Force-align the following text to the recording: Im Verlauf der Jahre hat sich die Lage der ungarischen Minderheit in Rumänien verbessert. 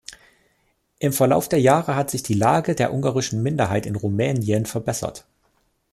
Im 0.97 1.13
Verlauf 1.13 1.47
der 1.47 1.59
Jahre 1.61 1.95
hat 1.95 2.09
sich 2.09 2.23
die 2.23 2.33
Lage 2.33 2.73
der 2.73 2.91
ungarischen 2.91 3.43
Minderheit 3.43 3.85
in 3.85 3.95
Rumänien 3.95 4.65
verbessert. 4.65 5.25